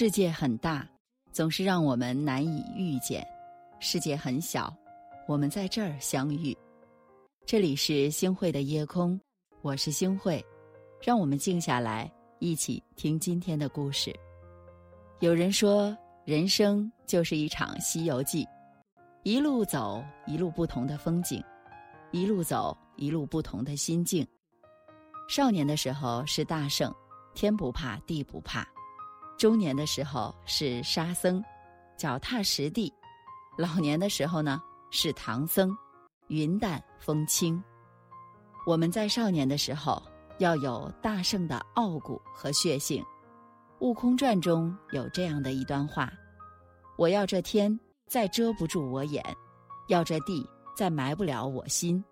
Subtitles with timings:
[0.00, 0.88] 世界很大，
[1.30, 3.22] 总是让我们难以遇见；
[3.80, 4.74] 世界很小，
[5.28, 6.56] 我们在这儿相遇。
[7.44, 9.20] 这里是星汇的夜空，
[9.60, 10.42] 我是星汇，
[11.02, 14.10] 让我们静下来，一起听今天的故事。
[15.18, 15.94] 有人说，
[16.24, 18.48] 人生就是一场西游记，
[19.22, 21.44] 一路走，一路不同的风景，
[22.10, 24.26] 一路走，一路不同的心境。
[25.28, 26.90] 少年的时候是大圣，
[27.34, 28.66] 天不怕地不怕。
[29.40, 31.42] 中年的时候是沙僧，
[31.96, 32.92] 脚踏实地；
[33.56, 35.74] 老年的时候呢是唐僧，
[36.26, 37.58] 云淡风轻。
[38.66, 40.02] 我们在少年的时候
[40.40, 43.02] 要有大圣的傲骨和血性，
[43.78, 46.12] 《悟空传》中有这样的一段话
[46.98, 49.24] ：“我要这天再遮不住我眼，
[49.88, 52.04] 要这地再埋不了我心，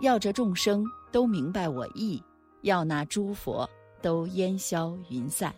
[0.00, 2.22] 要这众生都明白我意，
[2.62, 3.68] 要那诸佛
[4.00, 5.52] 都烟消云散。”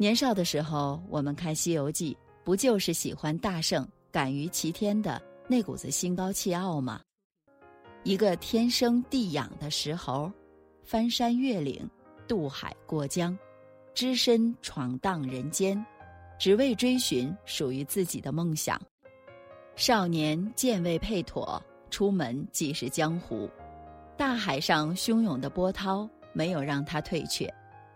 [0.00, 7.02] 年少的时候，我们看《西游记》，不就是喜欢大圣敢于齐天的那股子心高气傲吗？
[8.02, 10.32] 一个天生地养的石猴，
[10.82, 11.86] 翻山越岭，
[12.26, 13.38] 渡海过江，
[13.92, 15.84] 只身闯荡人间，
[16.38, 18.80] 只为追寻属于自己的梦想。
[19.76, 23.50] 少年剑未配妥，出门即是江湖。
[24.16, 27.52] 大海上汹涌的波涛，没有让他退却。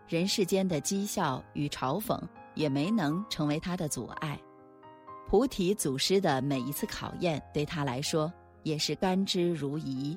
[0.06, 2.20] 人世间的讥笑与嘲讽
[2.54, 4.38] 也没能成为他的阻碍，
[5.26, 8.30] 菩提祖师的每一次考验对他来说
[8.64, 10.16] 也是甘之如饴。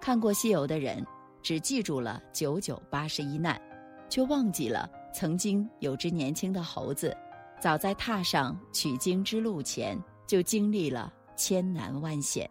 [0.00, 1.04] 看过《西游》的人，
[1.42, 3.60] 只记住了九九八十一难，
[4.08, 7.14] 却忘记了曾经有只年轻的猴子，
[7.60, 12.48] 早在踏上取经之路前就经历了千难万险。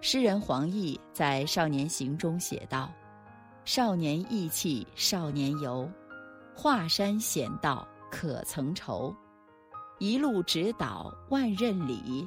[0.00, 2.88] 诗人黄易在《少年行》中写道。
[3.68, 5.86] 少年意气少年游，
[6.56, 9.14] 华山险道可曾愁？
[9.98, 12.26] 一路直捣万仞里，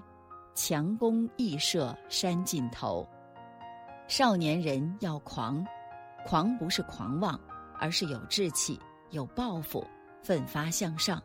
[0.53, 3.09] 强弓易射山尽头。
[4.07, 5.65] 少年人要狂，
[6.27, 7.41] 狂不是狂妄，
[7.79, 9.83] 而是有志气、有抱负、
[10.21, 11.19] 奋发向上。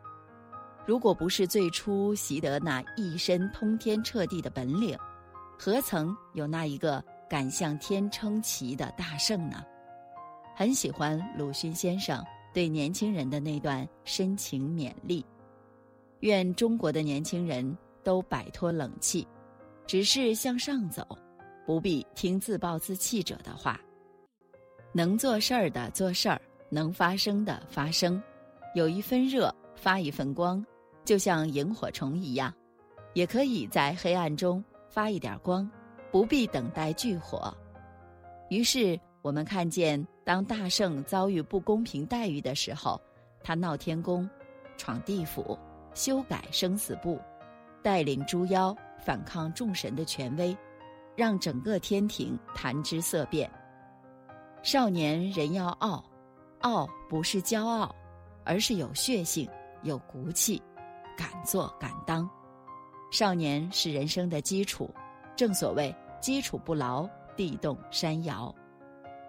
[0.83, 4.97] 如果不是最初习得那一身通天彻地的本领，
[5.59, 9.63] 何曾有那一个敢向天称奇的大圣呢？
[10.59, 15.23] 很喜欢鲁迅先生对年轻人的那段深情勉励，
[16.21, 19.27] 愿中国的年轻人都摆脱冷气，
[19.85, 21.07] 只是向上走，
[21.63, 23.79] 不必听自暴自弃者的话。
[24.93, 26.41] 能做事儿的做事儿，
[26.71, 28.19] 能发声的发声，
[28.73, 30.65] 有一分热发一份光，
[31.05, 32.51] 就像萤火虫一样，
[33.13, 35.69] 也可以在黑暗中发一点光，
[36.11, 37.55] 不必等待炬火。
[38.49, 38.99] 于是。
[39.23, 42.99] 我们看见，当大圣遭遇不公平待遇的时候，
[43.41, 44.29] 他闹天宫，
[44.75, 45.57] 闯地府，
[45.93, 47.17] 修改生死簿，
[47.81, 50.53] 带领诸妖反抗众神的权威，
[51.15, 53.49] 让整个天庭谈之色变。
[54.63, 56.03] 少年人要傲，
[56.59, 57.95] 傲不是骄傲，
[58.43, 59.49] 而是有血性、
[59.83, 60.61] 有骨气，
[61.15, 62.29] 敢做敢当。
[63.13, 64.93] 少年是人生的基础，
[65.37, 67.07] 正所谓基础不牢，
[67.37, 68.53] 地动山摇。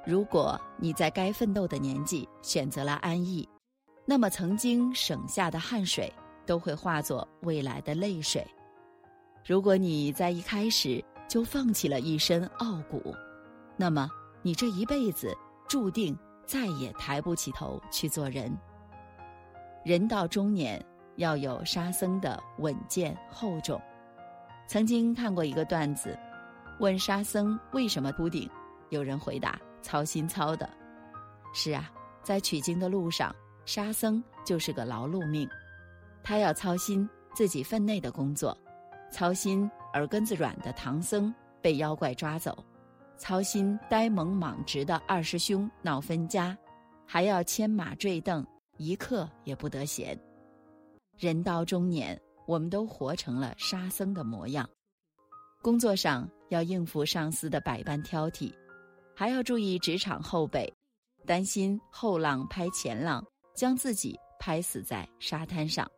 [0.07, 3.47] 如果你在该奋斗的年纪选择了安逸，
[4.07, 6.11] 那么曾经省下的汗水
[6.47, 8.47] 都会化作未来的泪水。
[9.45, 13.15] 如果你在一开始就放弃了一身傲骨，
[13.77, 14.11] 那么
[14.43, 15.37] 你这一辈子
[15.69, 18.57] 注定再也抬不起头去做人。
[19.85, 20.83] 人到中年
[21.17, 23.81] 要有沙僧的稳健厚重。
[24.67, 26.19] 曾经看过一个段子，
[26.79, 28.49] 问沙僧为什么秃顶，
[28.89, 29.59] 有人回答。
[29.83, 30.69] 操心操的，
[31.55, 31.91] 是啊，
[32.23, 33.35] 在取经的路上，
[33.65, 35.49] 沙僧就是个劳碌命，
[36.23, 38.57] 他要操心自己分内的工作，
[39.11, 42.65] 操心耳根子软的唐僧被妖怪抓走，
[43.17, 46.57] 操心呆萌莽直的二师兄闹分家，
[47.07, 48.45] 还要牵马坠镫，
[48.77, 50.19] 一刻也不得闲。
[51.17, 54.69] 人到中年，我们都活成了沙僧的模样，
[55.63, 58.53] 工作上要应付上司的百般挑剔。
[59.19, 60.73] 还要注意职场后背，
[61.27, 63.21] 担心后浪拍前浪，
[63.53, 65.91] 将自己拍死在沙滩上。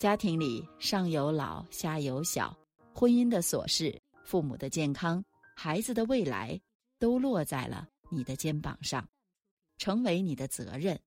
[0.00, 2.56] 家庭里上有老下有小，
[2.94, 5.22] 婚姻的琐事、父母的健康、
[5.54, 6.58] 孩子的未来，
[6.98, 9.06] 都落在了你的肩膀上，
[9.76, 10.98] 成为你的责任。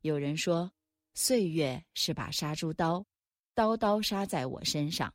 [0.00, 0.72] 有人说，
[1.12, 3.04] 岁月是把杀猪刀，
[3.54, 5.12] 刀刀杀在我身上，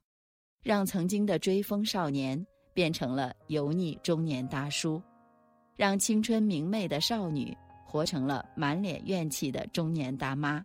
[0.62, 2.46] 让曾经的追风少年。
[2.74, 5.02] 变成了油腻中年大叔，
[5.76, 7.56] 让青春明媚的少女
[7.86, 10.64] 活成了满脸怨气的中年大妈。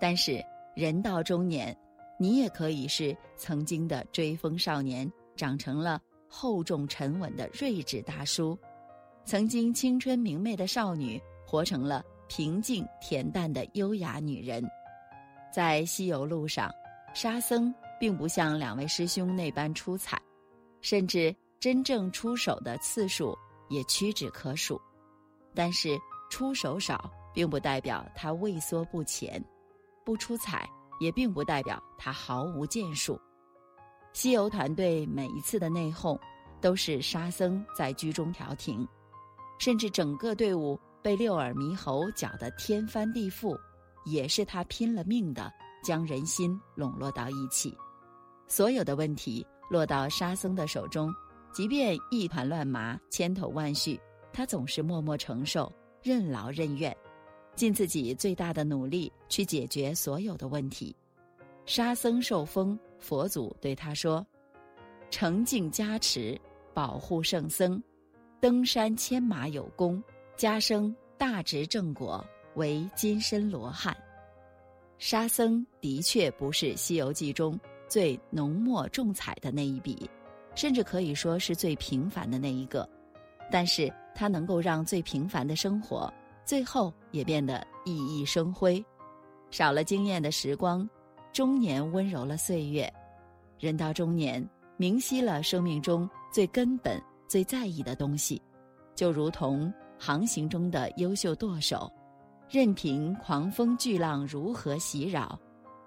[0.00, 0.44] 但是
[0.76, 1.76] 人到中年，
[2.18, 8.56] 你也可以是曾经的追风少年，长成了厚重沉稳的睿智大叔；
[9.24, 14.64] 曾经青春明媚的少女，活成了平静恬淡的优雅女人。
[15.52, 16.70] 在西游路上，
[17.14, 20.17] 沙僧并不像两位师兄那般出彩，
[20.88, 23.36] 甚至真正出手的次数
[23.68, 24.80] 也屈指可数。
[25.54, 25.98] 但是
[26.30, 29.44] 出手少，并不代表他畏缩不前。
[30.02, 30.66] 不出彩，
[30.98, 33.20] 也并不代表他毫无建树。
[34.14, 36.18] 西游团队每一次的内讧，
[36.58, 38.88] 都是沙僧在居中调停，
[39.58, 43.54] 甚至整个队伍被六耳猕猴搅得天翻地覆，
[44.06, 45.52] 也是他拼了命的
[45.84, 47.76] 将人心笼络到一起。
[48.46, 51.14] 所有的问题落到沙僧的手中，
[51.52, 54.00] 即便一团乱麻、千头万绪，
[54.32, 55.72] 他总是默默承受，
[56.02, 56.96] 任劳任怨。
[57.54, 60.94] 尽自己最大的努力去解决所有的问题。
[61.66, 64.24] 沙僧受封，佛祖对他说
[65.10, 66.40] ：“澄净加持，
[66.72, 67.82] 保护圣僧，
[68.40, 70.00] 登山牵马有功，
[70.36, 72.24] 加生大值正果，
[72.54, 73.96] 为金身罗汉。”
[74.98, 80.08] 沙僧的确不是《西游记》中最浓墨重彩的那一笔，
[80.54, 82.88] 甚至可以说是最平凡的那一个，
[83.50, 86.12] 但是它能够让最平凡的生活。
[86.44, 88.82] 最后也变得熠熠生辉，
[89.50, 90.88] 少了惊艳的时光，
[91.30, 92.90] 中年温柔了岁月，
[93.58, 94.42] 人到中年，
[94.78, 96.98] 明晰了生命中最根本、
[97.28, 98.40] 最在意的东西，
[98.94, 101.92] 就如同航行中的优秀舵手，
[102.48, 105.38] 任凭狂风巨浪如何袭扰，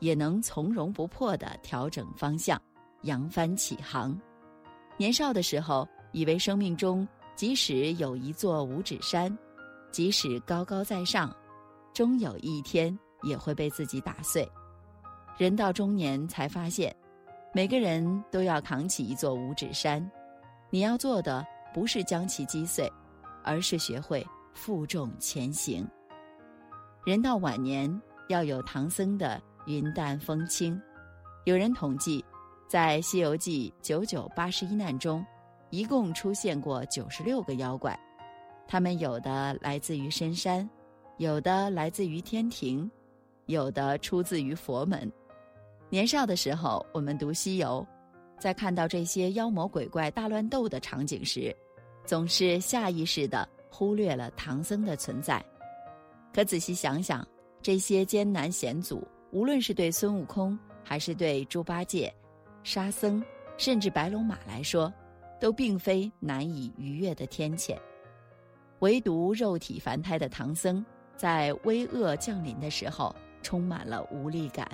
[0.02, 2.62] 也能从容不迫地调整方向，
[3.04, 4.20] 扬帆起航。
[4.98, 9.36] 年少的时候，以为生命中即使有一座五指山。
[9.92, 11.36] 即使高高在上，
[11.94, 14.50] 终有一天也会被自己打碎。
[15.38, 16.96] 人到中年才发现，
[17.54, 20.10] 每个人都要扛起一座五指山。
[20.70, 22.92] 你要做的不是将其击碎，
[23.44, 25.88] 而是学会负重前行。
[27.06, 30.80] 人到晚年要有唐僧的云淡风轻。
[31.46, 32.24] 有人统计，
[32.68, 35.26] 在《西游记》九九八十一难中，
[35.70, 38.00] 一共出现过九十六个妖怪。
[38.68, 40.70] 他们有的来自于深山，
[41.18, 42.90] 有的来自于天庭，
[43.48, 45.12] 有的出自于佛门。
[45.90, 47.86] 年少的时候，我们读西游，
[48.40, 51.54] 在看到这些妖魔鬼怪大乱斗的场景时，
[52.06, 55.44] 总是下意识的忽略了唐僧的存在。
[56.34, 57.28] 可仔细想想，
[57.62, 62.14] 这些艰难险阻，无论是对孙悟空，还是对猪八戒、
[62.64, 63.24] 沙僧，
[63.58, 64.94] 甚至白龙马来说，
[65.40, 67.76] 都并非难以逾越的天堑。
[68.80, 70.84] 唯独肉体凡胎的唐僧，
[71.16, 74.68] 在危厄降临的时候，充满了无力感。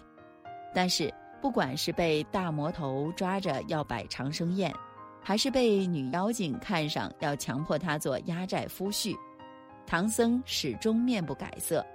[0.74, 4.74] 但是，不管是被大魔头抓着要摆长生宴，
[5.22, 9.16] 还是被女妖精看上要强迫他做压寨夫婿，
[9.86, 11.86] 唐僧始终面不改色，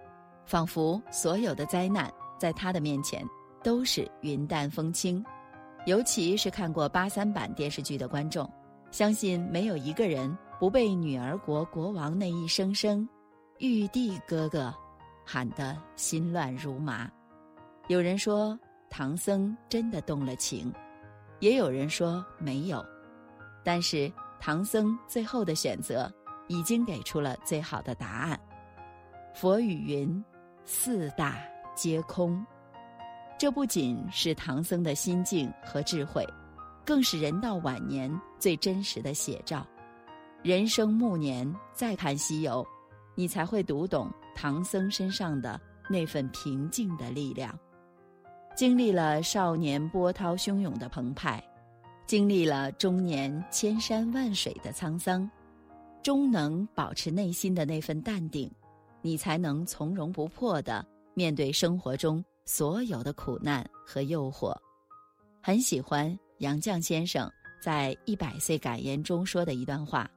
[0.45, 2.13] 仿佛所有的灾难
[2.43, 3.25] 在他的面前
[3.63, 5.25] 都是云淡风轻。
[5.87, 8.51] 尤其是看过八三版电视剧的观众，
[8.91, 10.37] 相信没有一个人。
[10.59, 13.09] 不被女儿国国王那一声声
[13.59, 14.73] “玉帝哥哥”
[15.27, 17.11] 喊得心乱如麻。
[17.89, 18.57] 有人说
[18.89, 20.73] 唐僧真的动了情，
[21.41, 22.85] 也有人说没有。
[23.65, 26.09] 但是唐僧最后的选择
[26.47, 28.39] 已经给出了最好的答案。
[29.35, 30.25] 佛语云
[30.65, 31.39] ：“四大
[31.75, 32.45] 皆空。”
[33.39, 36.25] 这不仅是唐僧的心境和智慧，
[36.85, 39.67] 更是人到晚年最真实的写照。
[40.43, 42.67] 人生暮年，再看西游，
[43.15, 45.61] 你才会读懂唐僧身上的
[45.91, 47.59] 那份平静的力量。
[48.55, 51.43] 经历了少年波涛汹涌的澎湃，
[52.07, 55.29] 经历了中年千山万水的沧桑，
[56.03, 58.49] 终能保持内心的那份淡定，
[59.01, 60.85] 你才能从容不迫地
[61.15, 64.55] 面对生活中所有的苦难和诱惑。
[65.43, 67.31] 很喜欢杨绛先生
[67.63, 70.11] 在《一百岁感言》中说的一段话。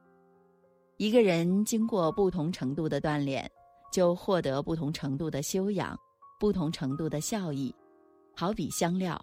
[0.96, 3.50] 一个人经过不同程度的锻炼，
[3.92, 5.98] 就获得不同程度的修养，
[6.40, 7.74] 不同程度的效益。
[8.34, 9.22] 好比香料，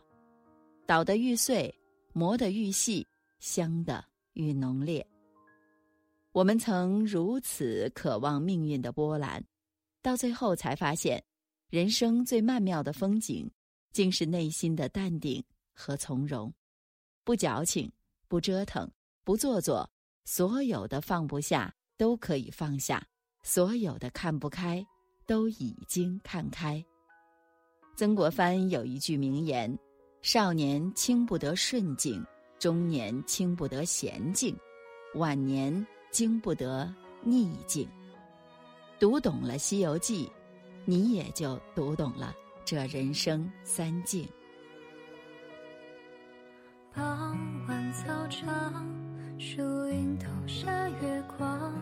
[0.85, 1.73] 捣得愈碎，
[2.13, 3.05] 磨得愈细，
[3.39, 4.03] 香的
[4.33, 5.05] 愈浓烈。
[6.31, 9.43] 我们曾如此渴望命运的波澜，
[10.01, 11.23] 到最后才发现，
[11.73, 13.49] 人生最曼妙的风景，
[13.91, 16.53] 竟是内心的淡定和从容，
[17.23, 17.91] 不矫情，
[18.27, 18.87] 不折腾，
[19.23, 19.89] 不做作。
[20.23, 23.03] 所有的放不下都可以放下，
[23.41, 24.85] 所有的看不开，
[25.25, 26.85] 都已经看开。
[27.95, 29.75] 曾国藩有一句名言
[30.21, 32.23] ：“少年轻不得顺境，
[32.59, 34.55] 中年轻不得闲境，
[35.15, 37.89] 晚年经不得逆境。”
[39.01, 40.27] 读懂了《西游记》，
[40.85, 42.35] 你也就读懂了
[42.65, 44.27] 这人生三境。
[46.93, 47.37] 傍
[47.67, 48.85] 晚操场，
[49.39, 51.73] 树荫投下月光，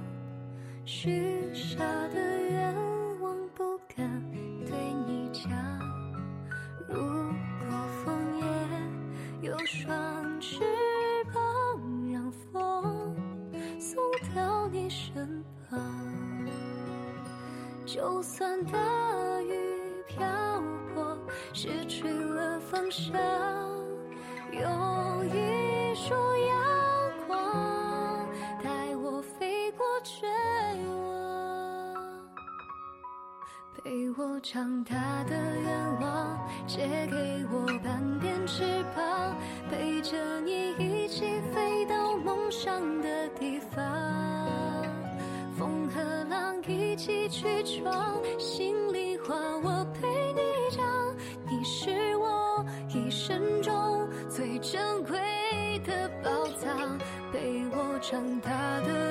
[0.85, 1.79] 许下
[2.09, 2.15] 的
[2.49, 2.75] 愿
[3.21, 4.31] 望不敢
[4.65, 5.51] 对你讲。
[6.87, 7.67] 如果
[8.05, 10.59] 枫叶有双翅
[11.33, 11.41] 膀，
[12.13, 13.15] 让风
[13.79, 14.01] 送
[14.35, 15.79] 到你身旁。
[17.85, 18.63] 就算
[22.81, 23.13] 了方向，
[24.51, 26.13] 有一束
[26.47, 28.27] 阳光
[28.63, 30.25] 带我飞过绝
[30.87, 31.95] 望，
[33.75, 38.63] 陪我长大的愿望，借给我半边翅
[38.95, 39.35] 膀，
[39.69, 43.83] 陪着你一起飞到梦想的地方。
[45.57, 49.80] 风和浪一起去闯，心里话我
[54.61, 55.17] 珍贵
[55.79, 56.95] 的宝藏，
[57.31, 58.51] 陪我长大
[58.81, 59.10] 的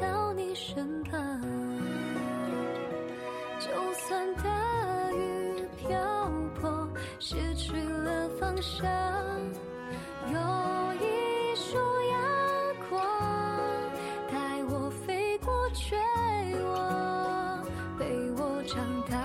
[0.00, 1.40] 到你身旁。
[3.60, 6.30] 就算大雨瓢
[6.60, 8.86] 泼，失去了方向，
[10.32, 10.38] 有
[10.94, 11.76] 一束
[12.10, 12.18] 阳
[12.88, 13.00] 光
[14.30, 15.96] 带我飞过绝
[16.62, 17.64] 望，
[17.98, 18.76] 陪我长
[19.10, 19.18] 大